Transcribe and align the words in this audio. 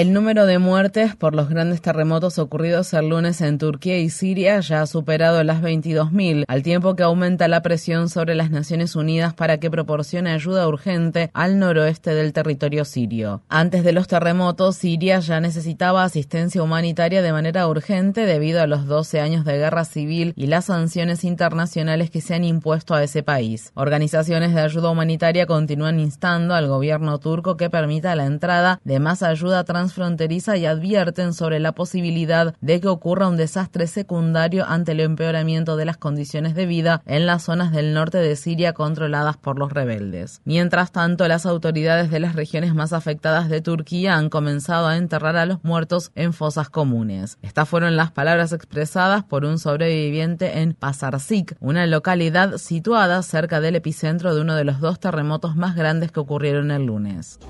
El 0.00 0.14
número 0.14 0.46
de 0.46 0.58
muertes 0.58 1.14
por 1.14 1.34
los 1.34 1.50
grandes 1.50 1.82
terremotos 1.82 2.38
ocurridos 2.38 2.94
el 2.94 3.10
lunes 3.10 3.42
en 3.42 3.58
Turquía 3.58 3.98
y 3.98 4.08
Siria 4.08 4.58
ya 4.60 4.80
ha 4.80 4.86
superado 4.86 5.44
las 5.44 5.60
22.000, 5.60 6.44
al 6.48 6.62
tiempo 6.62 6.96
que 6.96 7.02
aumenta 7.02 7.48
la 7.48 7.60
presión 7.60 8.08
sobre 8.08 8.34
las 8.34 8.50
Naciones 8.50 8.96
Unidas 8.96 9.34
para 9.34 9.60
que 9.60 9.70
proporcione 9.70 10.30
ayuda 10.30 10.66
urgente 10.66 11.30
al 11.34 11.58
noroeste 11.58 12.14
del 12.14 12.32
territorio 12.32 12.86
sirio. 12.86 13.42
Antes 13.50 13.84
de 13.84 13.92
los 13.92 14.08
terremotos, 14.08 14.76
Siria 14.76 15.20
ya 15.20 15.38
necesitaba 15.38 16.02
asistencia 16.02 16.62
humanitaria 16.62 17.20
de 17.20 17.32
manera 17.32 17.68
urgente 17.68 18.24
debido 18.24 18.62
a 18.62 18.66
los 18.66 18.86
12 18.86 19.20
años 19.20 19.44
de 19.44 19.58
guerra 19.58 19.84
civil 19.84 20.32
y 20.34 20.46
las 20.46 20.64
sanciones 20.64 21.24
internacionales 21.24 22.08
que 22.08 22.22
se 22.22 22.32
han 22.32 22.44
impuesto 22.44 22.94
a 22.94 23.04
ese 23.04 23.22
país. 23.22 23.70
Organizaciones 23.74 24.54
de 24.54 24.62
ayuda 24.62 24.88
humanitaria 24.88 25.44
continúan 25.44 26.00
instando 26.00 26.54
al 26.54 26.68
gobierno 26.68 27.18
turco 27.18 27.58
que 27.58 27.68
permita 27.68 28.16
la 28.16 28.24
entrada 28.24 28.80
de 28.84 28.98
más 28.98 29.22
ayuda 29.22 29.62
transfronteriza 29.90 30.56
y 30.56 30.66
advierten 30.66 31.34
sobre 31.34 31.58
la 31.58 31.72
posibilidad 31.72 32.54
de 32.60 32.80
que 32.80 32.86
ocurra 32.86 33.28
un 33.28 33.36
desastre 33.36 33.88
secundario 33.88 34.64
ante 34.68 34.92
el 34.92 35.00
empeoramiento 35.00 35.76
de 35.76 35.84
las 35.84 35.96
condiciones 35.96 36.54
de 36.54 36.66
vida 36.66 37.02
en 37.06 37.26
las 37.26 37.42
zonas 37.42 37.72
del 37.72 37.92
norte 37.92 38.18
de 38.18 38.36
Siria 38.36 38.72
controladas 38.72 39.36
por 39.36 39.58
los 39.58 39.72
rebeldes. 39.72 40.42
Mientras 40.44 40.92
tanto, 40.92 41.26
las 41.26 41.44
autoridades 41.44 42.10
de 42.10 42.20
las 42.20 42.36
regiones 42.36 42.72
más 42.72 42.92
afectadas 42.92 43.48
de 43.48 43.60
Turquía 43.60 44.14
han 44.14 44.30
comenzado 44.30 44.86
a 44.86 44.96
enterrar 44.96 45.36
a 45.36 45.46
los 45.46 45.64
muertos 45.64 46.12
en 46.14 46.32
fosas 46.32 46.70
comunes. 46.70 47.38
Estas 47.42 47.68
fueron 47.68 47.96
las 47.96 48.12
palabras 48.12 48.52
expresadas 48.52 49.24
por 49.24 49.44
un 49.44 49.58
sobreviviente 49.58 50.60
en 50.60 50.74
Pasarsik, 50.74 51.56
una 51.58 51.86
localidad 51.86 52.58
situada 52.58 53.22
cerca 53.22 53.60
del 53.60 53.74
epicentro 53.74 54.36
de 54.36 54.40
uno 54.40 54.54
de 54.54 54.64
los 54.64 54.78
dos 54.78 55.00
terremotos 55.00 55.56
más 55.56 55.74
grandes 55.74 56.12
que 56.12 56.20
ocurrieron 56.20 56.70
el 56.70 56.86
lunes. 56.86 57.40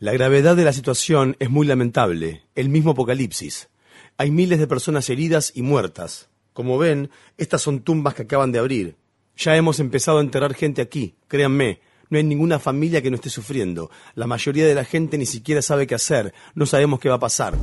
La 0.00 0.12
gravedad 0.12 0.56
de 0.56 0.64
la 0.64 0.72
situación 0.72 1.36
es 1.38 1.48
muy 1.48 1.64
lamentable, 1.64 2.42
el 2.56 2.68
mismo 2.68 2.90
apocalipsis. 2.90 3.68
Hay 4.16 4.32
miles 4.32 4.58
de 4.58 4.66
personas 4.66 5.08
heridas 5.08 5.52
y 5.54 5.62
muertas. 5.62 6.28
Como 6.52 6.76
ven, 6.76 7.10
estas 7.36 7.62
son 7.62 7.80
tumbas 7.80 8.14
que 8.14 8.22
acaban 8.22 8.50
de 8.50 8.58
abrir. 8.58 8.96
Ya 9.36 9.56
hemos 9.56 9.78
empezado 9.78 10.18
a 10.18 10.22
enterrar 10.22 10.54
gente 10.54 10.82
aquí, 10.82 11.14
créanme, 11.28 11.80
no 12.10 12.18
hay 12.18 12.24
ninguna 12.24 12.58
familia 12.58 13.00
que 13.00 13.10
no 13.10 13.16
esté 13.16 13.30
sufriendo. 13.30 13.90
La 14.16 14.26
mayoría 14.26 14.66
de 14.66 14.74
la 14.74 14.84
gente 14.84 15.18
ni 15.18 15.26
siquiera 15.26 15.62
sabe 15.62 15.86
qué 15.86 15.94
hacer, 15.94 16.34
no 16.54 16.66
sabemos 16.66 16.98
qué 16.98 17.08
va 17.08 17.14
a 17.14 17.20
pasar. 17.20 17.54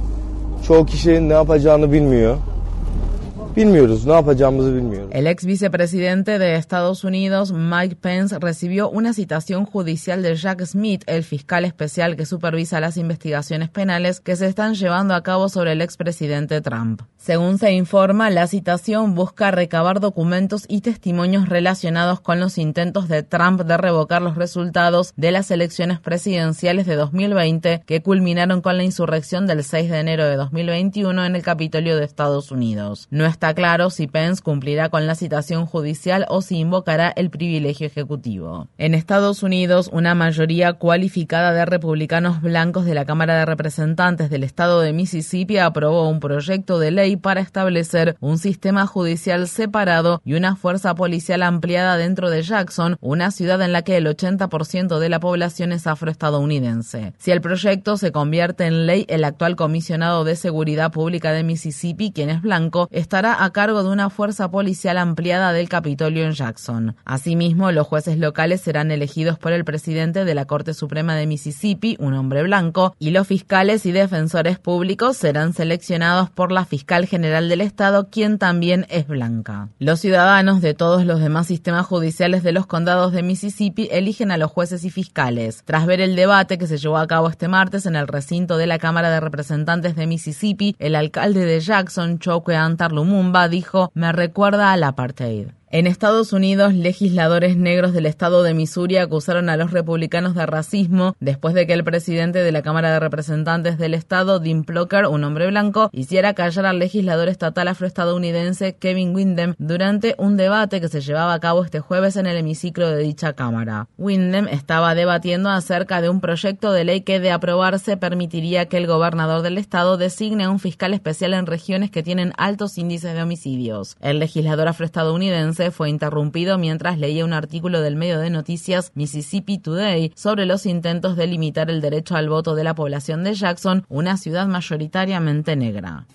El 5.12 5.28
ex 5.28 5.46
vicepresidente 5.46 6.38
de 6.40 6.56
Estados 6.58 7.06
Unidos, 7.06 7.54
Mike 7.54 7.96
Pence, 7.96 8.38
recibió 8.38 8.90
una 8.90 9.14
citación 9.14 9.66
judicial 9.66 10.22
de 10.22 10.36
Jack 10.36 10.66
Smith, 10.66 11.04
el 11.08 11.24
fiscal 11.24 11.64
especial 11.64 12.18
que 12.18 12.26
supervisa 12.26 12.82
las 12.82 12.98
investigaciones 12.98 13.70
penales 13.70 14.20
que 14.20 14.36
se 14.36 14.48
están 14.48 14.76
llevando 14.76 15.14
a 15.14 15.24
cabo 15.24 15.48
sobre 15.48 15.72
el 15.72 15.82
expresidente 15.82 16.60
Trump. 16.60 17.04
Según 17.16 17.58
se 17.58 17.72
informa, 17.72 18.30
la 18.30 18.46
citación 18.46 19.16
busca 19.16 19.52
recabar 19.52 20.00
documentos 20.02 20.66
y 20.68 20.82
testimonios 20.82 21.48
relacionados 21.48 22.20
con 22.20 22.42
los 22.42 22.58
intentos 22.58 23.08
de 23.08 23.24
Trump 23.24 23.62
de 23.62 23.78
revocar 23.78 24.22
los 24.22 24.36
resultados 24.36 25.14
de 25.16 25.32
las 25.32 25.50
elecciones 25.50 26.00
presidenciales 26.00 26.86
de 26.86 26.96
2020 26.96 27.84
que 27.86 28.02
culminaron 28.04 28.62
con 28.62 28.78
la 28.78 28.84
insurrección 28.84 29.48
del 29.48 29.64
6 29.64 29.90
de 29.90 30.00
enero 30.00 30.26
de 30.26 30.36
2021 30.36 31.26
en 31.26 31.36
el 31.36 31.42
Capitolio 31.42 31.96
de 31.96 32.04
Estados 32.06 32.52
Unidos. 32.52 33.08
No 33.10 33.26
está 33.26 33.45
claro 33.54 33.90
si 33.90 34.08
Pence 34.08 34.42
cumplirá 34.42 34.90
con 34.90 35.08
la 35.08 35.16
citación 35.16 35.66
judicial 35.66 36.26
o 36.30 36.42
si 36.42 36.58
invocará 36.58 37.10
el 37.16 37.30
privilegio 37.30 37.88
ejecutivo. 37.88 38.68
En 38.78 38.94
Estados 38.94 39.44
Unidos, 39.44 39.90
una 39.92 40.16
mayoría 40.16 40.74
cualificada 40.74 41.54
de 41.54 41.66
republicanos 41.66 42.42
blancos 42.42 42.86
de 42.86 42.96
la 42.96 43.06
Cámara 43.06 43.38
de 43.38 43.46
Representantes 43.46 44.30
del 44.30 44.44
estado 44.44 44.82
de 44.82 44.94
Mississippi 44.94 45.58
aprobó 45.58 46.10
un 46.10 46.20
proyecto 46.20 46.80
de 46.80 46.92
ley 46.92 47.16
para 47.16 47.42
establecer 47.42 48.16
un 48.20 48.38
sistema 48.38 48.88
judicial 48.88 49.48
separado 49.48 50.22
y 50.26 50.34
una 50.34 50.56
fuerza 50.56 50.96
policial 50.96 51.44
ampliada 51.44 51.98
dentro 51.98 52.30
de 52.30 52.42
Jackson, 52.42 52.98
una 53.02 53.32
ciudad 53.32 53.62
en 53.62 53.74
la 53.74 53.82
que 53.82 53.98
el 53.98 54.08
80% 54.08 55.00
de 55.00 55.10
la 55.10 55.20
población 55.20 55.72
es 55.72 55.88
afroestadounidense. 55.88 57.14
Si 57.18 57.32
el 57.32 57.42
proyecto 57.42 57.98
se 57.98 58.12
convierte 58.12 58.66
en 58.66 58.86
ley, 58.86 59.06
el 59.10 59.24
actual 59.24 59.56
comisionado 59.56 60.24
de 60.24 60.36
Seguridad 60.36 60.92
Pública 60.92 61.32
de 61.32 61.44
Mississippi, 61.44 62.12
quien 62.12 62.30
es 62.30 62.42
blanco, 62.42 62.88
estará 62.92 63.34
a 63.38 63.52
cargo 63.52 63.84
de 63.84 63.90
una 63.90 64.10
fuerza 64.10 64.50
policial 64.50 64.98
ampliada 64.98 65.54
del 65.54 65.70
Capitolio 65.70 66.26
en 66.26 66.34
Jackson. 66.34 66.96
Asimismo, 67.06 67.72
los 67.72 67.88
jueces 67.88 68.18
locales 68.18 68.62
serán 68.62 68.92
elegidos 68.92 69.38
por 69.38 69.52
el 69.52 69.66
presidente 69.66 70.26
de 70.26 70.36
la 70.36 70.46
Corte 70.46 70.74
Suprema 70.74 71.16
de 71.16 71.28
Mississippi, 71.28 71.98
un 72.00 72.14
hombre 72.14 72.44
blanco, 72.44 72.96
y 73.00 73.12
los 73.12 73.28
fiscales 73.28 73.86
y 73.86 73.92
defensores 73.92 74.60
públicos 74.60 75.18
serán 75.18 75.54
seleccionados 75.54 76.30
por 76.30 76.52
la 76.52 76.66
fiscal 76.66 77.06
general 77.06 77.50
del 77.50 77.62
Estado, 77.62 78.10
quien 78.10 78.38
también 78.38 78.86
es 78.90 79.08
blanca. 79.08 79.70
Los 79.80 80.00
ciudadanos 80.00 80.62
de 80.62 80.74
todos 80.74 81.06
los 81.06 81.20
demás 81.20 81.48
sistemas 81.48 81.86
judiciales 81.86 82.44
de 82.44 82.52
los 82.52 82.66
condados 82.66 83.12
de 83.12 83.24
Mississippi 83.24 83.90
eligen 83.92 84.32
a 84.32 84.38
los 84.38 84.52
jueces 84.52 84.84
y 84.86 84.90
fiscales. 84.90 85.64
Tras 85.66 85.86
ver 85.86 86.02
el 86.02 86.16
debate 86.16 86.58
que 86.58 86.68
se 86.68 86.78
llevó 86.78 86.98
a 86.98 87.08
cabo 87.08 87.30
este 87.30 87.48
martes 87.48 87.86
en 87.86 87.96
el 87.96 88.08
recinto 88.08 88.58
de 88.58 88.68
la 88.68 88.80
Cámara 88.80 89.10
de 89.10 89.20
Representantes 89.20 89.96
de 89.96 90.08
Mississippi, 90.08 90.76
el 90.80 90.96
alcalde 90.96 91.46
de 91.46 91.60
Jackson, 91.60 92.20
Choque 92.20 92.56
Antar 92.56 92.92
Lumumba, 92.92 93.25
dijo, 93.50 93.92
me 93.94 94.12
recuerda 94.12 94.72
al 94.72 94.84
apartheid. 94.84 95.50
En 95.72 95.88
Estados 95.88 96.32
Unidos, 96.32 96.76
legisladores 96.76 97.58
negros 97.58 97.92
del 97.92 98.06
estado 98.06 98.44
de 98.44 98.54
Missouri 98.54 98.98
acusaron 98.98 99.50
a 99.50 99.58
los 99.58 99.72
republicanos 99.72 100.36
de 100.36 100.46
racismo 100.46 101.16
después 101.20 101.56
de 101.56 101.66
que 101.66 101.74
el 101.74 101.84
presidente 101.84 102.44
de 102.44 102.52
la 102.52 102.62
Cámara 102.62 102.92
de 102.92 103.00
Representantes 103.00 103.80
del 103.80 103.96
estado, 103.96 104.40
Dean 104.40 104.64
Plocker, 104.64 105.08
un 105.08 105.24
hombre 105.24 105.48
blanco, 105.48 105.90
hiciera 105.92 106.36
callar 106.36 106.68
al 106.68 106.78
legislador 106.78 107.30
estatal 107.30 107.68
afroestadounidense 107.68 108.76
Kevin 108.76 109.16
Windem 109.16 109.56
durante 109.58 110.14
un 110.20 110.38
debate 110.38 110.80
que 110.80 110.88
se 110.88 111.02
llevaba 111.02 111.34
a 111.34 111.40
cabo 111.40 111.66
este 111.66 111.80
jueves 111.80 112.16
en 112.16 112.28
el 112.28 112.38
hemiciclo 112.38 112.88
de 112.92 113.02
dicha 113.02 113.34
Cámara. 113.34 113.88
Windem 113.98 114.48
estaba 114.48 114.94
debatiendo 114.94 115.50
acerca 115.50 116.00
de 116.00 116.10
un 116.10 116.22
proyecto 116.22 116.74
de 116.74 116.84
ley 116.84 117.02
que 117.02 117.20
de 117.20 117.32
aprobarse 117.32 117.98
permitiría 117.98 118.68
que 118.68 118.78
el 118.78 118.86
gobernador 118.86 119.42
del 119.42 119.58
estado 119.58 119.98
designe 119.98 120.44
a 120.44 120.52
un 120.52 120.60
fiscal 120.60 120.94
especial 120.94 121.34
en 121.34 121.48
regiones 121.48 121.90
que 121.90 122.04
tienen 122.04 122.34
altos 122.38 122.78
índices 122.78 123.16
de 123.16 123.24
homicidios. 123.24 123.98
El 124.00 124.20
legislador 124.20 124.68
afroestadounidense 124.68 125.55
fue 125.72 125.90
interrumpido 125.90 126.58
mientras 126.58 126.98
leía 127.00 127.26
un 127.26 127.34
artículo 127.34 127.82
del 127.82 127.96
medio 127.96 128.20
de 128.20 128.30
noticias 128.30 128.92
Mississippi 128.94 129.58
Today 129.58 130.12
sobre 130.16 130.46
los 130.46 130.66
intentos 130.66 131.16
de 131.16 131.28
limitar 131.28 131.70
el 131.70 131.82
derecho 131.82 132.16
al 132.16 132.30
voto 132.30 132.56
de 132.56 132.64
la 132.64 132.76
población 132.76 133.24
de 133.24 133.34
Jackson, 133.34 133.86
una 133.90 134.18
ciudad 134.18 134.48
mayoritariamente 134.48 135.56
negra. 135.56 136.06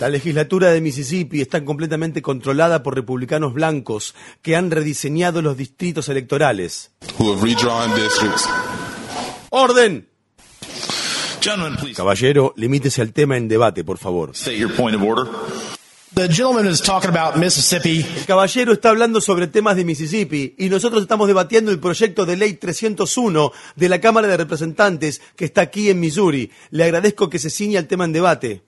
La 0.00 0.08
legislatura 0.08 0.70
de 0.70 0.80
Mississippi 0.80 1.40
está 1.40 1.64
completamente 1.64 2.22
controlada 2.22 2.82
por 2.82 2.94
republicanos 2.94 3.52
blancos 3.52 4.14
que 4.42 4.56
han 4.56 4.70
rediseñado 4.70 5.42
los 5.42 5.56
distritos 5.56 6.08
electorales. 6.08 6.92
¡Orden! 9.50 10.08
Caballero, 11.94 12.54
limítese 12.56 13.02
al 13.02 13.12
tema 13.12 13.36
en 13.36 13.48
debate, 13.48 13.84
por 13.84 13.98
favor. 13.98 14.30
El 18.18 18.24
caballero 18.24 18.72
está 18.72 18.90
hablando 18.90 19.20
sobre 19.20 19.48
temas 19.48 19.74
de 19.74 19.84
Mississippi 19.84 20.54
y 20.56 20.68
nosotros 20.68 21.02
estamos 21.02 21.26
debatiendo 21.26 21.72
el 21.72 21.80
proyecto 21.80 22.24
de 22.24 22.36
ley 22.36 22.54
301 22.54 23.52
de 23.74 23.88
la 23.88 24.00
Cámara 24.00 24.28
de 24.28 24.36
Representantes 24.36 25.20
que 25.34 25.44
está 25.44 25.62
aquí 25.62 25.90
en 25.90 25.98
Missouri. 25.98 26.50
Le 26.70 26.84
agradezco 26.84 27.28
que 27.28 27.38
se 27.38 27.50
ciña 27.50 27.80
al 27.80 27.88
tema 27.88 28.04
en 28.04 28.12
debate. 28.12 28.62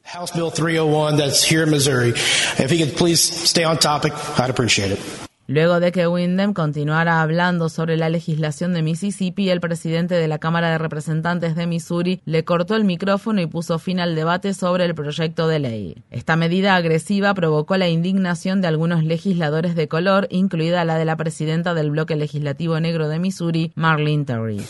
Luego 5.48 5.78
de 5.78 5.92
que 5.92 6.08
Windham 6.08 6.54
continuara 6.54 7.22
hablando 7.22 7.68
sobre 7.68 7.96
la 7.96 8.08
legislación 8.08 8.72
de 8.72 8.82
Mississippi, 8.82 9.48
el 9.48 9.60
presidente 9.60 10.16
de 10.16 10.26
la 10.26 10.38
Cámara 10.38 10.70
de 10.70 10.78
Representantes 10.78 11.54
de 11.54 11.68
Missouri 11.68 12.20
le 12.24 12.44
cortó 12.44 12.74
el 12.74 12.84
micrófono 12.84 13.40
y 13.40 13.46
puso 13.46 13.78
fin 13.78 14.00
al 14.00 14.16
debate 14.16 14.54
sobre 14.54 14.84
el 14.84 14.96
proyecto 14.96 15.46
de 15.46 15.60
ley. 15.60 16.02
Esta 16.10 16.34
medida 16.34 16.74
agresiva 16.74 17.32
provocó 17.34 17.76
la 17.76 17.88
indignación 17.88 18.60
de 18.60 18.66
algunos 18.66 19.04
legisladores 19.04 19.76
de 19.76 19.86
color, 19.86 20.26
incluida 20.30 20.84
la 20.84 20.98
de 20.98 21.04
la 21.04 21.16
presidenta 21.16 21.74
del 21.74 21.92
bloque 21.92 22.16
legislativo 22.16 22.80
negro 22.80 23.08
de 23.08 23.20
Missouri, 23.20 23.70
Marlene 23.76 24.24
Terry. 24.24 24.60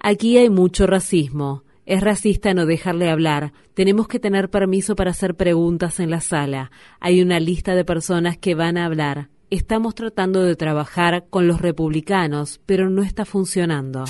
Aquí 0.00 0.38
hay 0.38 0.48
mucho 0.48 0.86
racismo. 0.86 1.63
Es 1.86 2.00
racista 2.00 2.54
no 2.54 2.66
dejarle 2.66 3.10
hablar. 3.10 3.52
Tenemos 3.74 4.08
que 4.08 4.18
tener 4.18 4.48
permiso 4.48 4.96
para 4.96 5.10
hacer 5.10 5.34
preguntas 5.34 6.00
en 6.00 6.10
la 6.10 6.20
sala. 6.20 6.70
Hay 7.00 7.20
una 7.20 7.40
lista 7.40 7.74
de 7.74 7.84
personas 7.84 8.38
que 8.38 8.54
van 8.54 8.78
a 8.78 8.86
hablar. 8.86 9.28
Estamos 9.50 9.94
tratando 9.94 10.42
de 10.42 10.56
trabajar 10.56 11.26
con 11.28 11.46
los 11.46 11.60
republicanos, 11.60 12.60
pero 12.66 12.88
no 12.88 13.02
está 13.02 13.24
funcionando. 13.24 14.04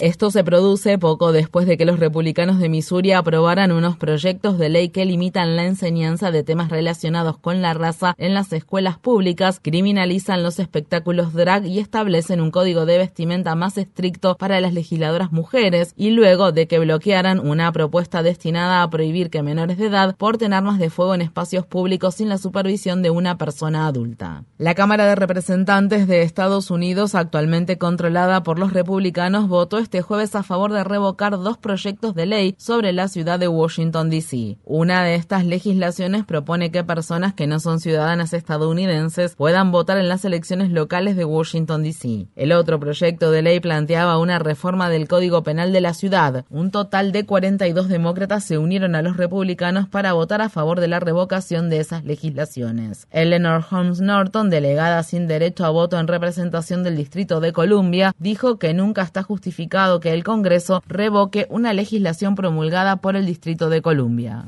Esto 0.00 0.30
se 0.30 0.44
produce 0.44 0.96
poco 0.96 1.30
después 1.30 1.66
de 1.66 1.76
que 1.76 1.84
los 1.84 2.00
republicanos 2.00 2.58
de 2.58 2.70
Missouri 2.70 3.12
aprobaran 3.12 3.70
unos 3.70 3.98
proyectos 3.98 4.56
de 4.56 4.70
ley 4.70 4.88
que 4.88 5.04
limitan 5.04 5.56
la 5.56 5.66
enseñanza 5.66 6.30
de 6.30 6.42
temas 6.42 6.70
relacionados 6.70 7.36
con 7.36 7.60
la 7.60 7.74
raza 7.74 8.14
en 8.16 8.32
las 8.32 8.50
escuelas 8.54 8.96
públicas, 8.96 9.60
criminalizan 9.62 10.42
los 10.42 10.58
espectáculos 10.58 11.34
drag 11.34 11.66
y 11.66 11.80
establecen 11.80 12.40
un 12.40 12.50
código 12.50 12.86
de 12.86 12.96
vestimenta 12.96 13.54
más 13.56 13.76
estricto 13.76 14.38
para 14.38 14.58
las 14.62 14.72
legisladoras 14.72 15.32
mujeres, 15.32 15.92
y 15.98 16.12
luego 16.12 16.50
de 16.50 16.66
que 16.66 16.78
bloquearan 16.78 17.38
una 17.38 17.70
propuesta 17.70 18.22
destinada 18.22 18.82
a 18.82 18.88
prohibir 18.88 19.28
que 19.28 19.42
menores 19.42 19.76
de 19.76 19.88
edad 19.88 20.16
porten 20.16 20.54
armas 20.54 20.78
de 20.78 20.88
fuego 20.88 21.14
en 21.14 21.20
espacios 21.20 21.66
públicos 21.66 22.14
sin 22.14 22.30
la 22.30 22.38
supervisión 22.38 23.02
de 23.02 23.10
una 23.10 23.36
persona 23.36 23.86
adulta. 23.86 24.44
La 24.56 24.74
Cámara 24.74 25.04
de 25.04 25.14
Representantes 25.14 26.06
de 26.08 26.22
Estados 26.22 26.70
Unidos, 26.70 27.14
actualmente 27.14 27.76
controlada 27.76 28.42
por 28.42 28.58
los 28.58 28.72
republicanos, 28.72 29.46
votó 29.46 29.76
este 29.76 29.89
jueves 30.00 30.36
a 30.36 30.44
favor 30.44 30.72
de 30.72 30.84
revocar 30.84 31.32
dos 31.32 31.58
proyectos 31.58 32.14
de 32.14 32.26
ley 32.26 32.54
sobre 32.56 32.92
la 32.92 33.08
ciudad 33.08 33.40
de 33.40 33.48
Washington, 33.48 34.08
D.C. 34.10 34.58
Una 34.64 35.02
de 35.02 35.16
estas 35.16 35.44
legislaciones 35.44 36.24
propone 36.24 36.70
que 36.70 36.84
personas 36.84 37.34
que 37.34 37.48
no 37.48 37.58
son 37.58 37.80
ciudadanas 37.80 38.32
estadounidenses 38.32 39.34
puedan 39.34 39.72
votar 39.72 39.98
en 39.98 40.08
las 40.08 40.24
elecciones 40.24 40.70
locales 40.70 41.16
de 41.16 41.24
Washington, 41.24 41.82
D.C. 41.82 42.28
El 42.36 42.52
otro 42.52 42.78
proyecto 42.78 43.32
de 43.32 43.42
ley 43.42 43.58
planteaba 43.58 44.18
una 44.18 44.38
reforma 44.38 44.88
del 44.88 45.08
Código 45.08 45.42
Penal 45.42 45.72
de 45.72 45.80
la 45.80 45.94
ciudad. 45.94 46.44
Un 46.50 46.70
total 46.70 47.10
de 47.10 47.26
42 47.26 47.88
demócratas 47.88 48.44
se 48.44 48.58
unieron 48.58 48.94
a 48.94 49.02
los 49.02 49.16
republicanos 49.16 49.88
para 49.88 50.12
votar 50.12 50.40
a 50.40 50.48
favor 50.48 50.78
de 50.78 50.88
la 50.88 51.00
revocación 51.00 51.68
de 51.68 51.80
esas 51.80 52.04
legislaciones. 52.04 53.08
Eleanor 53.10 53.64
Holmes 53.68 54.00
Norton, 54.00 54.50
delegada 54.50 55.02
sin 55.02 55.26
derecho 55.26 55.64
a 55.64 55.70
voto 55.70 55.98
en 55.98 56.06
representación 56.06 56.84
del 56.84 56.96
Distrito 56.96 57.40
de 57.40 57.52
Columbia, 57.52 58.14
dijo 58.18 58.58
que 58.58 58.74
nunca 58.74 59.02
está 59.02 59.22
justificado 59.22 59.79
que 60.00 60.12
el 60.12 60.24
Congreso 60.24 60.82
revoque 60.86 61.46
una 61.48 61.72
legislación 61.72 62.34
promulgada 62.34 62.96
por 62.96 63.16
el 63.16 63.24
Distrito 63.26 63.70
de 63.70 63.80
Columbia. 63.82 64.44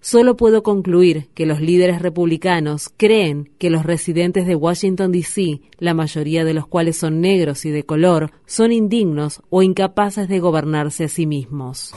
Solo 0.00 0.36
puedo 0.36 0.62
concluir 0.62 1.28
que 1.34 1.44
los 1.44 1.60
líderes 1.60 2.00
republicanos 2.00 2.90
creen 2.96 3.50
que 3.58 3.68
los 3.68 3.84
residentes 3.84 4.46
de 4.46 4.56
Washington, 4.56 5.12
D.C., 5.12 5.60
la 5.78 5.92
mayoría 5.92 6.46
de 6.46 6.54
los 6.54 6.66
cuales 6.66 6.96
son 6.96 7.20
negros 7.20 7.66
y 7.66 7.70
de 7.70 7.84
color, 7.84 8.32
son 8.46 8.72
indignos 8.72 9.42
o 9.50 9.62
incapaces 9.62 10.26
de 10.28 10.40
gobernarse 10.40 11.04
a 11.04 11.08
sí 11.08 11.26
mismos. 11.26 11.92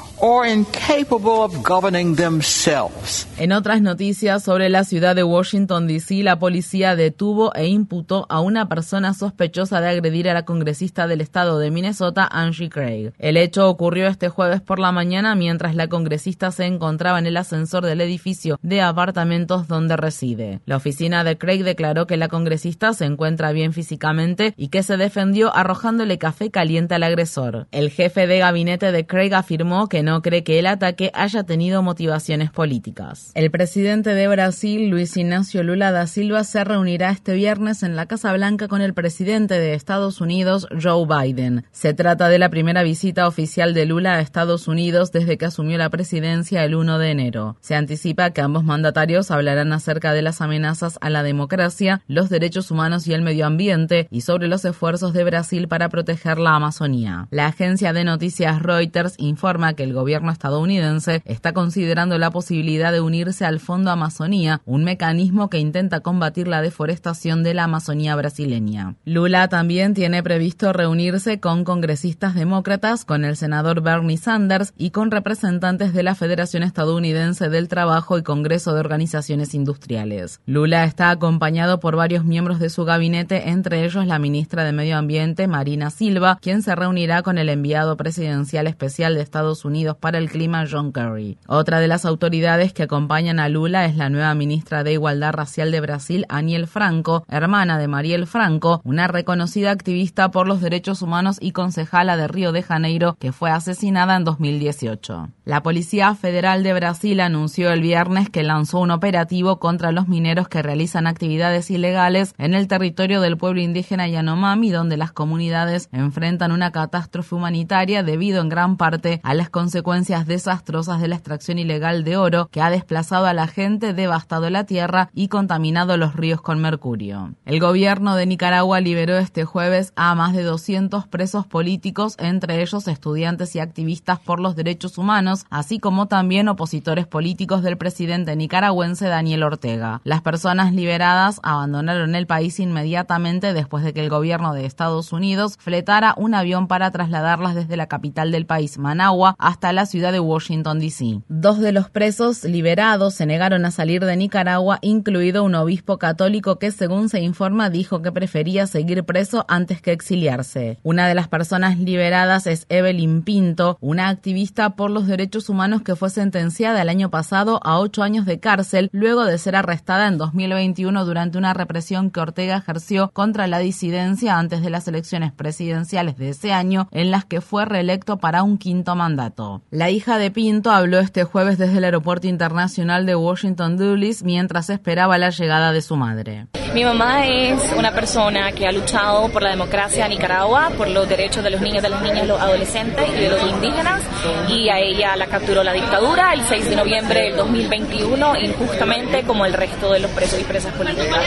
En 3.38 3.54
otras 3.54 3.82
noticias 3.82 4.44
sobre 4.44 4.68
la 4.68 4.84
ciudad 4.84 5.16
de 5.16 5.24
Washington, 5.24 5.88
D.C., 5.88 6.24
la 6.24 6.40
policía 6.40 6.98
detuvo 6.98 7.56
e 7.56 7.68
imputó 7.68 8.26
a 8.28 8.42
una 8.42 8.68
persona 8.68 9.14
sospechosa 9.14 9.80
de 9.80 9.88
agredir 9.88 10.30
a 10.30 10.34
la 10.34 10.44
congresista 10.44 11.08
del 11.08 11.22
estado 11.22 11.58
de 11.58 11.72
Minnesota, 11.72 12.28
Angie 12.30 12.70
Craig. 12.70 13.14
El 13.18 13.38
hecho 13.38 13.70
ocurrió 13.70 14.08
este 14.08 14.28
jueves 14.28 14.60
por 14.60 14.80
la 14.80 14.92
mañana 14.92 15.34
mientras 15.34 15.74
la 15.74 15.88
congresista 15.88 16.17
se 16.52 16.66
encontraba 16.66 17.20
en 17.20 17.28
el 17.28 17.38
ascensor 17.38 17.86
del 17.86 18.02
edificio 18.02 18.60
de 18.62 18.82
apartamentos 18.82 19.68
donde 19.68 19.98
reside. 19.98 20.62
La 20.66 20.78
oficina 20.78 21.24
de 21.24 21.38
Craig 21.38 21.64
declaró 21.64 22.08
que 22.08 22.18
la 22.18 22.28
congresista 22.28 22.94
se 22.94 23.06
encuentra 23.06 23.52
bien 23.52 23.74
físicamente 23.74 24.54
y 24.58 24.70
que 24.70 24.84
se 24.84 24.98
defendió 24.98 25.56
arrojándole 25.56 26.18
café 26.18 26.52
caliente 26.52 26.96
al 26.96 27.04
agresor. 27.04 27.68
El 27.72 27.90
jefe 27.90 28.28
de 28.28 28.40
gabinete 28.40 28.92
de 28.92 29.06
Craig 29.06 29.34
afirmó 29.34 29.88
que 29.88 30.04
no 30.04 30.22
cree 30.22 30.44
que 30.44 30.60
el 30.60 30.66
ataque 30.66 31.12
haya 31.14 31.44
tenido 31.44 31.82
motivaciones 31.84 32.52
políticas. 32.52 33.32
El 33.36 33.52
presidente 33.52 34.14
de 34.14 34.28
Brasil, 34.28 34.90
Luis 34.90 35.16
Ignacio 35.18 35.64
Lula 35.64 35.92
da 35.92 36.08
Silva, 36.08 36.44
se 36.44 36.64
reunirá 36.64 37.10
este 37.12 37.34
viernes 37.34 37.84
en 37.84 37.96
la 37.96 38.06
Casa 38.06 38.34
Blanca 38.34 38.68
con 38.68 38.82
el 38.82 38.94
presidente 38.94 39.60
de 39.60 39.74
Estados 39.74 40.22
Unidos, 40.22 40.68
Joe 40.82 41.06
Biden. 41.06 41.66
Se 41.72 41.94
trata 41.94 42.30
de 42.30 42.40
la 42.40 42.50
primera 42.50 42.84
visita 42.84 43.28
oficial 43.28 43.74
de 43.74 43.86
Lula 43.86 44.16
a 44.16 44.22
Estados 44.22 44.68
Unidos 44.68 45.12
desde 45.12 45.38
que 45.38 45.46
asumió 45.46 45.78
la 45.78 45.90
presidencia 45.90 46.07
el 46.14 46.76
1 46.76 47.00
de 47.00 47.12
enero. 47.12 47.58
Se 47.60 47.76
anticipa 47.76 48.32
que 48.32 48.42
ambos 48.42 48.64
mandatarios 48.64 49.30
hablarán 49.30 49.74
acerca 49.74 50.14
de 50.14 50.22
las 50.22 50.42
amenazas 50.42 50.98
a 51.02 51.10
la 51.10 51.24
democracia, 51.24 52.02
los 52.08 52.30
derechos 52.30 52.72
humanos 52.72 53.08
y 53.08 53.14
el 53.14 53.22
medio 53.22 53.46
ambiente 53.46 54.08
y 54.10 54.22
sobre 54.22 54.48
los 54.48 54.64
esfuerzos 54.64 55.14
de 55.14 55.24
Brasil 55.24 55.68
para 55.68 55.90
proteger 55.90 56.38
la 56.38 56.56
Amazonía. 56.56 57.28
La 57.32 57.48
agencia 57.48 57.94
de 57.94 58.04
noticias 58.04 58.62
Reuters 58.62 59.16
informa 59.18 59.74
que 59.74 59.84
el 59.84 59.94
gobierno 59.94 60.32
estadounidense 60.32 61.22
está 61.26 61.54
considerando 61.54 62.18
la 62.18 62.32
posibilidad 62.32 62.92
de 62.92 63.02
unirse 63.02 63.46
al 63.46 63.60
Fondo 63.60 63.92
Amazonía, 63.92 64.62
un 64.66 64.84
mecanismo 64.84 65.50
que 65.50 65.60
intenta 65.60 66.00
combatir 66.00 66.48
la 66.48 66.62
deforestación 66.62 67.44
de 67.44 67.54
la 67.54 67.66
Amazonía 67.66 68.16
brasileña. 68.16 68.96
Lula 69.04 69.48
también 69.50 69.94
tiene 69.94 70.24
previsto 70.24 70.72
reunirse 70.74 71.40
con 71.40 71.64
congresistas 71.64 72.34
demócratas, 72.34 73.04
con 73.04 73.26
el 73.26 73.36
senador 73.36 73.82
Bernie 73.82 74.18
Sanders 74.18 74.74
y 74.78 74.92
con 74.92 75.12
representantes 75.12 75.94
de 75.94 75.97
la 76.04 76.16
Federación 76.16 76.64
Estadounidense 76.64 77.50
del 77.50 77.68
Trabajo 77.68 78.18
y 78.18 78.24
Congreso 78.24 78.74
de 78.74 78.80
Organizaciones 78.80 79.54
Industriales. 79.54 80.42
Lula 80.46 80.84
está 80.84 81.10
acompañado 81.10 81.80
por 81.80 81.96
varios 81.96 82.26
miembros 82.26 82.60
de 82.60 82.70
su 82.70 82.86
gabinete, 82.86 83.50
entre 83.50 83.86
ellos 83.86 84.06
la 84.06 84.20
ministra 84.20 84.64
de 84.64 84.72
Medio 84.72 84.98
Ambiente, 84.98 85.48
Marina 85.48 85.90
Silva, 85.90 86.38
quien 86.42 86.62
se 86.62 86.76
reunirá 86.76 87.22
con 87.22 87.38
el 87.38 87.50
enviado 87.50 87.98
presidencial 87.98 88.68
especial 88.68 89.16
de 89.16 89.22
Estados 89.22 89.66
Unidos 89.66 89.98
para 90.00 90.18
el 90.18 90.30
clima, 90.30 90.66
John 90.70 90.92
Kerry. 90.92 91.38
Otra 91.48 91.80
de 91.80 91.88
las 91.88 92.06
autoridades 92.06 92.74
que 92.74 92.84
acompañan 92.84 93.40
a 93.40 93.50
Lula 93.50 93.86
es 93.86 93.96
la 93.96 94.10
nueva 94.10 94.34
ministra 94.36 94.84
de 94.84 94.94
Igualdad 94.94 95.34
Racial 95.34 95.72
de 95.72 95.82
Brasil, 95.82 96.26
Aniel 96.30 96.68
Franco, 96.68 97.26
hermana 97.30 97.78
de 97.80 97.88
Mariel 97.88 98.28
Franco, 98.28 98.82
una 98.84 99.08
reconocida 99.08 99.72
activista 99.72 100.32
por 100.32 100.48
los 100.48 100.62
derechos 100.62 101.02
humanos 101.02 101.38
y 101.42 101.52
concejala 101.52 102.18
de 102.18 102.28
Río 102.28 102.52
de 102.52 102.64
Janeiro, 102.64 103.16
que 103.20 103.32
fue 103.32 103.50
asesinada 103.50 104.16
en 104.16 104.24
2018. 104.24 105.30
La 105.46 105.64
Policía 105.64 105.87
Federal 105.88 106.64
de 106.64 106.74
Brasil 106.74 107.22
anunció 107.22 107.72
el 107.72 107.80
viernes 107.80 108.30
que 108.30 108.44
lanzó 108.44 108.80
un 108.80 108.92
operativo 108.92 109.58
contra 109.58 109.94
los 109.94 110.10
mineros 110.10 110.50
que 110.50 110.62
realizan 110.62 111.08
actividades 111.08 111.72
ilegales 111.72 112.34
en 112.38 112.54
el 112.54 112.68
territorio 112.68 113.22
del 113.22 113.38
pueblo 113.38 113.62
indígena 113.62 114.06
Yanomami, 114.06 114.70
donde 114.70 114.98
las 114.98 115.14
comunidades 115.14 115.88
enfrentan 115.94 116.52
una 116.52 116.74
catástrofe 116.74 117.36
humanitaria 117.36 118.04
debido 118.04 118.42
en 118.42 118.50
gran 118.50 118.76
parte 118.76 119.22
a 119.24 119.34
las 119.34 119.50
consecuencias 119.50 120.28
desastrosas 120.28 121.00
de 121.00 121.08
la 121.08 121.16
extracción 121.16 121.58
ilegal 121.58 122.04
de 122.04 122.18
oro 122.18 122.50
que 122.52 122.62
ha 122.62 122.70
desplazado 122.70 123.26
a 123.26 123.34
la 123.34 123.48
gente, 123.48 123.94
devastado 123.94 124.50
la 124.50 124.66
tierra 124.66 125.10
y 125.14 125.30
contaminado 125.30 125.96
los 125.96 126.16
ríos 126.16 126.42
con 126.42 126.60
mercurio. 126.60 127.34
El 127.46 127.62
gobierno 127.62 128.18
de 128.18 128.26
Nicaragua 128.26 128.82
liberó 128.82 129.18
este 129.18 129.46
jueves 129.46 129.94
a 129.96 130.14
más 130.16 130.34
de 130.34 130.44
200 130.44 131.08
presos 131.08 131.48
políticos, 131.48 132.16
entre 132.20 132.62
ellos 132.62 132.90
estudiantes 132.90 133.56
y 133.56 133.60
activistas 133.60 134.20
por 134.20 134.42
los 134.42 134.58
derechos 134.58 134.98
humanos, 134.98 135.46
como 135.76 136.08
también 136.08 136.48
opositores 136.48 137.08
políticos 137.08 137.62
del 137.62 137.78
presidente 137.78 138.36
nicaragüense 138.36 139.08
Daniel 139.08 139.44
Ortega. 139.44 140.02
Las 140.06 140.22
personas 140.22 140.74
liberadas 140.74 141.42
abandonaron 141.44 142.16
el 142.16 142.26
país 142.26 142.60
inmediatamente 142.60 143.54
después 143.54 143.84
de 143.84 143.94
que 143.94 144.00
el 144.00 144.10
gobierno 144.10 144.54
de 144.54 144.66
Estados 144.66 145.12
Unidos 145.12 145.58
fletara 145.60 146.14
un 146.16 146.34
avión 146.34 146.68
para 146.68 146.90
trasladarlas 146.92 147.54
desde 147.54 147.76
la 147.76 147.88
capital 147.88 148.32
del 148.32 148.46
país, 148.46 148.78
Managua, 148.78 149.36
hasta 149.38 149.74
la 149.74 149.86
ciudad 149.86 150.14
de 150.14 150.22
Washington, 150.22 150.80
D.C. 150.80 151.20
Dos 151.28 151.60
de 151.60 151.74
los 151.74 151.90
presos 151.90 152.46
liberados 152.46 153.14
se 153.14 153.26
negaron 153.26 153.66
a 153.66 153.72
salir 153.72 154.06
de 154.06 154.16
Nicaragua, 154.16 154.80
incluido 154.82 155.44
un 155.44 155.56
obispo 155.56 155.98
católico 155.98 156.60
que, 156.60 156.72
según 156.72 157.10
se 157.10 157.20
informa, 157.20 157.70
dijo 157.70 158.02
que 158.02 158.14
prefería 158.14 158.68
seguir 158.68 159.04
preso 159.04 159.46
antes 159.50 159.82
que 159.82 159.92
exiliarse. 159.92 160.80
Una 160.84 161.10
de 161.10 161.16
las 161.16 161.28
personas 161.28 161.78
liberadas 161.78 162.48
es 162.48 162.66
Evelyn 162.70 163.24
Pinto, 163.24 163.78
una 163.82 164.08
activista 164.08 164.78
por 164.78 164.92
los 164.92 165.08
derechos 165.08 165.50
humanos 165.50 165.57
que 165.84 165.96
fue 165.96 166.12
sentenciada 166.12 166.84
el 166.84 166.88
año 166.88 167.10
pasado 167.10 167.60
a 167.64 167.80
ocho 167.80 168.04
años 168.04 168.28
de 168.28 168.40
cárcel 168.40 168.90
luego 168.92 169.26
de 169.26 169.40
ser 169.40 169.56
arrestada 169.56 170.08
en 170.08 170.20
2021 170.20 171.04
durante 171.04 171.40
una 171.40 171.56
represión 171.56 172.12
que 172.12 172.20
Ortega 172.20 172.58
ejerció 172.58 173.10
contra 173.12 173.48
la 173.48 173.58
disidencia 173.58 174.38
antes 174.38 174.62
de 174.62 174.70
las 174.70 174.88
elecciones 174.88 175.32
presidenciales 175.32 176.16
de 176.18 176.30
ese 176.30 176.54
año 176.54 176.88
en 176.92 177.10
las 177.10 177.26
que 177.26 177.42
fue 177.42 177.66
reelecto 177.66 178.18
para 178.18 178.44
un 178.44 178.60
quinto 178.60 178.96
mandato. 178.96 179.64
La 179.72 179.90
hija 179.90 180.20
de 180.20 180.30
Pinto 180.30 180.70
habló 180.70 181.00
este 181.00 181.24
jueves 181.24 181.58
desde 181.58 181.80
el 181.80 181.86
Aeropuerto 181.86 182.28
Internacional 182.28 183.08
de 183.08 183.16
Washington 183.16 183.78
Dulles 183.78 184.24
mientras 184.24 184.70
esperaba 184.70 185.18
la 185.18 185.32
llegada 185.32 185.72
de 185.72 185.82
su 185.82 185.96
madre. 185.96 186.46
Mi 186.78 186.86
mamá 186.86 187.26
es 187.26 187.74
una 187.76 187.92
persona 187.92 188.52
que 188.52 188.68
ha 188.68 188.72
luchado 188.72 189.30
por 189.30 189.42
la 189.42 189.50
democracia 189.50 190.06
en 190.06 190.12
Nicaragua, 190.12 190.70
por 190.78 190.88
los 190.88 191.10
derechos 191.10 191.44
de 191.44 191.50
los 191.50 191.60
niños, 191.60 191.82
de 191.82 191.90
las 191.90 192.04
niñas, 192.04 192.28
los 192.28 192.40
adolescentes 192.40 193.04
y 193.18 193.20
de 193.20 193.30
los 193.32 193.42
indígenas 193.50 194.04
y 194.48 194.70
a 194.70 194.78
ella 194.78 195.16
la 195.16 195.26
capturó 195.26 195.64
la 195.64 195.74
dictadura 195.74 196.34
el 196.34 196.44
6 196.44 196.70
de 196.70 196.76
noviembre 196.76 197.22
del 197.22 197.36
2021 197.36 198.38
injustamente 198.38 199.24
como 199.24 199.48
el 199.48 199.54
resto 199.54 199.92
de 199.92 200.02
los 200.02 200.12
presos 200.12 200.40
y 200.40 200.44
presas 200.44 200.72
políticas. 200.76 201.18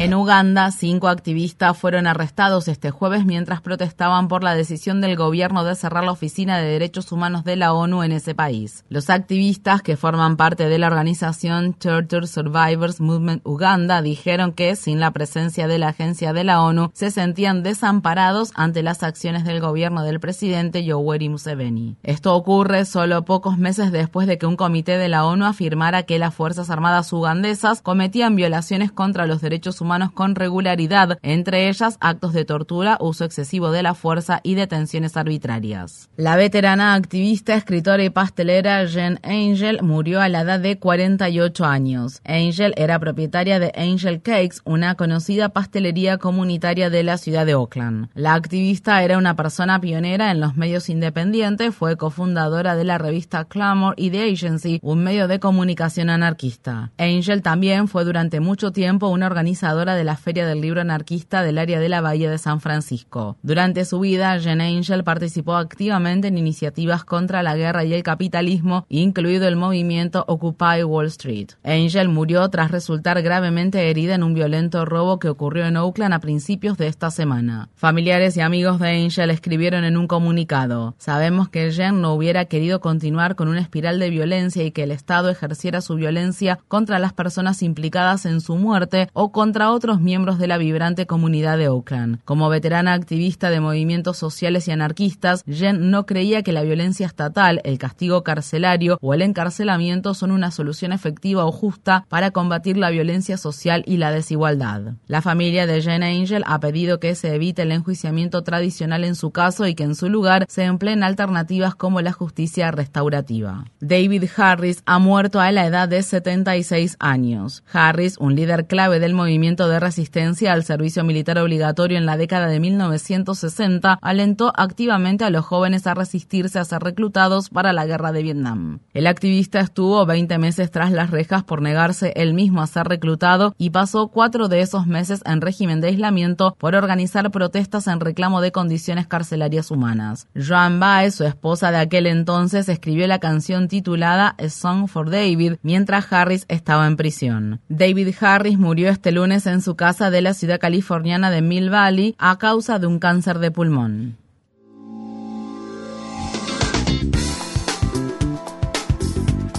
En 0.00 0.14
Uganda, 0.14 0.70
cinco 0.70 1.08
activistas 1.08 1.76
fueron 1.76 2.06
arrestados 2.06 2.68
este 2.68 2.90
jueves 2.90 3.26
mientras 3.26 3.60
protestaban 3.60 4.28
por 4.28 4.42
la 4.42 4.54
decisión 4.54 5.02
del 5.02 5.14
gobierno 5.14 5.62
de 5.62 5.74
cerrar 5.74 6.04
la 6.04 6.12
Oficina 6.12 6.56
de 6.56 6.70
Derechos 6.70 7.12
Humanos 7.12 7.44
de 7.44 7.56
la 7.56 7.74
ONU 7.74 8.02
en 8.02 8.12
ese 8.12 8.34
país. 8.34 8.82
Los 8.88 9.10
activistas, 9.10 9.82
que 9.82 9.98
forman 9.98 10.38
parte 10.38 10.70
de 10.70 10.78
la 10.78 10.86
organización 10.86 11.74
Torture 11.74 12.26
Survivors 12.26 12.98
Movement 13.02 13.42
Uganda, 13.44 14.00
dijeron 14.00 14.52
que, 14.52 14.74
sin 14.74 15.00
la 15.00 15.10
presencia 15.10 15.68
de 15.68 15.78
la 15.78 15.88
agencia 15.88 16.32
de 16.32 16.44
la 16.44 16.62
ONU, 16.62 16.90
se 16.94 17.10
sentían 17.10 17.62
desamparados 17.62 18.52
ante 18.54 18.82
las 18.82 19.02
acciones 19.02 19.44
del 19.44 19.60
gobierno 19.60 20.02
del 20.02 20.18
presidente 20.18 20.82
Yoweri 20.82 21.28
Museveni. 21.28 21.98
Esto 22.02 22.34
ocurre 22.34 22.86
solo 22.86 23.26
pocos 23.26 23.58
meses 23.58 23.92
después 23.92 24.26
de 24.26 24.38
que 24.38 24.46
un 24.46 24.56
comité 24.56 24.96
de 24.96 25.10
la 25.10 25.26
ONU 25.26 25.44
afirmara 25.44 26.04
que 26.04 26.18
las 26.18 26.34
Fuerzas 26.34 26.70
Armadas 26.70 27.12
ugandesas 27.12 27.82
cometían 27.82 28.34
violaciones 28.34 28.92
contra 28.92 29.26
los 29.26 29.42
derechos 29.42 29.82
humanos 29.82 29.89
con 30.14 30.36
regularidad, 30.36 31.18
entre 31.22 31.68
ellas 31.68 31.96
actos 32.00 32.32
de 32.32 32.44
tortura, 32.44 32.96
uso 33.00 33.24
excesivo 33.24 33.72
de 33.72 33.82
la 33.82 33.94
fuerza 33.94 34.40
y 34.44 34.54
detenciones 34.54 35.16
arbitrarias. 35.16 36.08
La 36.16 36.36
veterana 36.36 36.94
activista, 36.94 37.54
escritora 37.54 38.04
y 38.04 38.10
pastelera 38.10 38.86
Jen 38.86 39.18
Angel 39.24 39.82
murió 39.82 40.20
a 40.20 40.28
la 40.28 40.42
edad 40.42 40.60
de 40.60 40.78
48 40.78 41.64
años. 41.64 42.20
Angel 42.24 42.72
era 42.76 43.00
propietaria 43.00 43.58
de 43.58 43.72
Angel 43.74 44.22
Cakes, 44.22 44.60
una 44.64 44.94
conocida 44.94 45.48
pastelería 45.48 46.18
comunitaria 46.18 46.88
de 46.88 47.02
la 47.02 47.18
ciudad 47.18 47.44
de 47.44 47.56
Oakland. 47.56 48.10
La 48.14 48.34
activista 48.34 49.02
era 49.02 49.18
una 49.18 49.34
persona 49.34 49.80
pionera 49.80 50.30
en 50.30 50.38
los 50.38 50.56
medios 50.56 50.88
independientes, 50.88 51.74
fue 51.74 51.96
cofundadora 51.96 52.76
de 52.76 52.84
la 52.84 52.98
revista 52.98 53.44
Clamor 53.44 53.94
y 53.96 54.10
The 54.10 54.30
Agency, 54.30 54.78
un 54.82 55.02
medio 55.02 55.26
de 55.26 55.40
comunicación 55.40 56.10
anarquista. 56.10 56.92
Angel 56.96 57.42
también 57.42 57.88
fue 57.88 58.04
durante 58.04 58.38
mucho 58.38 58.70
tiempo 58.70 59.08
una 59.08 59.26
organizadora 59.26 59.69
de 59.70 60.04
la 60.04 60.16
Feria 60.16 60.46
del 60.46 60.60
Libro 60.60 60.80
Anarquista 60.80 61.42
del 61.42 61.56
área 61.56 61.78
de 61.78 61.88
la 61.88 62.00
Bahía 62.00 62.28
de 62.28 62.38
San 62.38 62.60
Francisco. 62.60 63.36
Durante 63.42 63.84
su 63.84 64.00
vida, 64.00 64.36
Jen 64.40 64.60
Angel 64.60 65.04
participó 65.04 65.54
activamente 65.54 66.26
en 66.28 66.38
iniciativas 66.38 67.04
contra 67.04 67.44
la 67.44 67.56
guerra 67.56 67.84
y 67.84 67.94
el 67.94 68.02
capitalismo, 68.02 68.84
incluido 68.88 69.46
el 69.46 69.54
movimiento 69.54 70.24
Occupy 70.26 70.82
Wall 70.82 71.06
Street. 71.06 71.50
Angel 71.62 72.08
murió 72.08 72.48
tras 72.48 72.72
resultar 72.72 73.22
gravemente 73.22 73.90
herida 73.90 74.16
en 74.16 74.24
un 74.24 74.34
violento 74.34 74.84
robo 74.84 75.20
que 75.20 75.28
ocurrió 75.28 75.66
en 75.66 75.76
Oakland 75.76 76.14
a 76.14 76.18
principios 76.18 76.76
de 76.76 76.88
esta 76.88 77.12
semana. 77.12 77.68
Familiares 77.76 78.36
y 78.36 78.40
amigos 78.40 78.80
de 78.80 79.04
Angel 79.04 79.30
escribieron 79.30 79.84
en 79.84 79.96
un 79.96 80.08
comunicado, 80.08 80.96
sabemos 80.98 81.48
que 81.48 81.70
Jen 81.70 82.00
no 82.00 82.14
hubiera 82.14 82.46
querido 82.46 82.80
continuar 82.80 83.36
con 83.36 83.46
una 83.46 83.60
espiral 83.60 84.00
de 84.00 84.10
violencia 84.10 84.64
y 84.64 84.72
que 84.72 84.82
el 84.82 84.90
Estado 84.90 85.30
ejerciera 85.30 85.80
su 85.80 85.94
violencia 85.94 86.58
contra 86.66 86.98
las 86.98 87.12
personas 87.12 87.62
implicadas 87.62 88.26
en 88.26 88.40
su 88.40 88.56
muerte 88.56 89.08
o 89.12 89.30
contra 89.30 89.59
otros 89.68 90.00
miembros 90.00 90.38
de 90.38 90.46
la 90.46 90.56
vibrante 90.56 91.06
comunidad 91.06 91.58
de 91.58 91.68
Oakland. 91.68 92.20
Como 92.24 92.48
veterana 92.48 92.94
activista 92.94 93.50
de 93.50 93.60
movimientos 93.60 94.16
sociales 94.16 94.66
y 94.68 94.70
anarquistas, 94.70 95.44
Jen 95.46 95.90
no 95.90 96.06
creía 96.06 96.42
que 96.42 96.52
la 96.52 96.62
violencia 96.62 97.06
estatal, 97.06 97.60
el 97.64 97.76
castigo 97.76 98.22
carcelario 98.22 98.96
o 99.02 99.12
el 99.12 99.22
encarcelamiento 99.22 100.14
son 100.14 100.30
una 100.30 100.50
solución 100.50 100.92
efectiva 100.92 101.44
o 101.44 101.52
justa 101.52 102.06
para 102.08 102.30
combatir 102.30 102.76
la 102.76 102.90
violencia 102.90 103.36
social 103.36 103.82
y 103.86 103.96
la 103.98 104.12
desigualdad. 104.12 104.94
La 105.06 105.20
familia 105.20 105.66
de 105.66 105.82
Jen 105.82 106.02
Angel 106.02 106.44
ha 106.46 106.60
pedido 106.60 107.00
que 107.00 107.14
se 107.14 107.34
evite 107.34 107.62
el 107.62 107.72
enjuiciamiento 107.72 108.42
tradicional 108.42 109.04
en 109.04 109.16
su 109.16 109.30
caso 109.30 109.66
y 109.66 109.74
que 109.74 109.82
en 109.82 109.94
su 109.94 110.08
lugar 110.08 110.46
se 110.48 110.64
empleen 110.64 111.02
alternativas 111.02 111.74
como 111.74 112.00
la 112.00 112.12
justicia 112.12 112.70
restaurativa. 112.70 113.64
David 113.80 114.24
Harris 114.36 114.82
ha 114.86 114.98
muerto 114.98 115.40
a 115.40 115.50
la 115.52 115.66
edad 115.66 115.88
de 115.88 116.02
76 116.02 116.96
años. 116.98 117.62
Harris, 117.72 118.16
un 118.18 118.34
líder 118.34 118.66
clave 118.66 119.00
del 119.00 119.14
movimiento 119.14 119.49
de 119.50 119.80
resistencia 119.80 120.52
al 120.52 120.64
servicio 120.64 121.02
militar 121.02 121.38
obligatorio 121.38 121.98
en 121.98 122.06
la 122.06 122.16
década 122.16 122.46
de 122.46 122.60
1960 122.60 123.98
alentó 124.00 124.52
activamente 124.56 125.24
a 125.24 125.30
los 125.30 125.44
jóvenes 125.44 125.86
a 125.86 125.94
resistirse 125.94 126.58
a 126.58 126.64
ser 126.64 126.82
reclutados 126.82 127.50
para 127.50 127.72
la 127.72 127.84
guerra 127.84 128.12
de 128.12 128.22
Vietnam. 128.22 128.78
El 128.94 129.06
activista 129.08 129.60
estuvo 129.60 130.06
20 130.06 130.38
meses 130.38 130.70
tras 130.70 130.92
las 130.92 131.10
rejas 131.10 131.42
por 131.42 131.62
negarse 131.62 132.12
él 132.14 132.32
mismo 132.32 132.62
a 132.62 132.66
ser 132.66 132.86
reclutado 132.86 133.54
y 133.58 133.70
pasó 133.70 134.08
cuatro 134.08 134.48
de 134.48 134.60
esos 134.60 134.86
meses 134.86 135.20
en 135.26 135.40
régimen 135.40 135.80
de 135.80 135.88
aislamiento 135.88 136.54
por 136.58 136.74
organizar 136.76 137.30
protestas 137.30 137.88
en 137.88 138.00
reclamo 138.00 138.40
de 138.40 138.52
condiciones 138.52 139.06
carcelarias 139.06 139.70
humanas. 139.70 140.28
Joan 140.36 140.78
Baez, 140.78 141.16
su 141.16 141.24
esposa 141.24 141.72
de 141.72 141.78
aquel 141.78 142.06
entonces, 142.06 142.68
escribió 142.68 143.06
la 143.06 143.18
canción 143.18 143.68
titulada 143.68 144.36
A 144.38 144.48
Song 144.48 144.86
for 144.86 145.10
David 145.10 145.54
mientras 145.62 146.12
Harris 146.12 146.46
estaba 146.48 146.86
en 146.86 146.96
prisión. 146.96 147.60
David 147.68 148.14
Harris 148.20 148.58
murió 148.58 148.90
este 148.90 149.12
lunes 149.12 149.39
en 149.46 149.62
su 149.62 149.76
casa 149.76 150.10
de 150.10 150.20
la 150.20 150.34
ciudad 150.34 150.60
californiana 150.60 151.30
de 151.30 151.42
Mill 151.42 151.70
Valley 151.70 152.14
a 152.18 152.38
causa 152.38 152.78
de 152.78 152.86
un 152.86 152.98
cáncer 152.98 153.38
de 153.38 153.50
pulmón. 153.50 154.18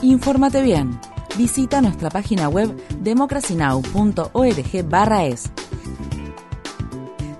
Infórmate 0.01 0.61
bien. 0.61 0.99
Visita 1.37 1.81
nuestra 1.81 2.09
página 2.09 2.49
web 2.49 2.75
democracynow.org/es. 3.01 5.51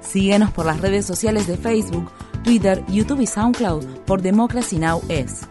Síguenos 0.01 0.51
por 0.51 0.65
las 0.65 0.81
redes 0.81 1.05
sociales 1.05 1.47
de 1.47 1.55
Facebook, 1.57 2.11
Twitter, 2.43 2.83
YouTube 2.87 3.21
y 3.21 3.27
SoundCloud 3.27 3.85
por 4.05 4.21
Democracy 4.21 4.77
Now! 4.77 5.01
es. 5.09 5.50